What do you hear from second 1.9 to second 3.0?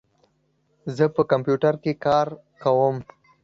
کار کوم.